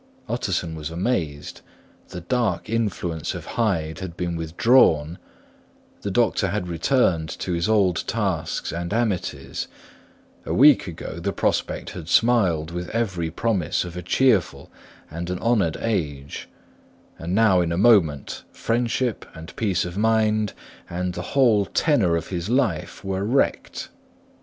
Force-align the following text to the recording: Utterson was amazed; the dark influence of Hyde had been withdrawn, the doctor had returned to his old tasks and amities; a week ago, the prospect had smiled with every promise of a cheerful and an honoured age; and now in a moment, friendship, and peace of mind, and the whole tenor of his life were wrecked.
Utterson 0.27 0.73
was 0.73 0.89
amazed; 0.89 1.61
the 2.07 2.21
dark 2.21 2.67
influence 2.67 3.35
of 3.35 3.45
Hyde 3.45 3.99
had 3.99 4.17
been 4.17 4.35
withdrawn, 4.35 5.19
the 6.01 6.09
doctor 6.09 6.47
had 6.47 6.67
returned 6.67 7.29
to 7.37 7.51
his 7.53 7.69
old 7.69 8.07
tasks 8.07 8.71
and 8.73 8.95
amities; 8.95 9.67
a 10.43 10.55
week 10.55 10.87
ago, 10.87 11.19
the 11.19 11.31
prospect 11.31 11.91
had 11.91 12.09
smiled 12.09 12.71
with 12.71 12.89
every 12.89 13.29
promise 13.29 13.85
of 13.85 13.95
a 13.95 14.01
cheerful 14.01 14.71
and 15.11 15.29
an 15.29 15.37
honoured 15.37 15.77
age; 15.79 16.49
and 17.19 17.35
now 17.35 17.61
in 17.61 17.71
a 17.71 17.77
moment, 17.77 18.43
friendship, 18.51 19.23
and 19.35 19.55
peace 19.55 19.85
of 19.85 19.99
mind, 19.99 20.53
and 20.89 21.13
the 21.13 21.21
whole 21.37 21.63
tenor 21.67 22.15
of 22.15 22.29
his 22.29 22.49
life 22.49 23.05
were 23.05 23.23
wrecked. 23.23 23.89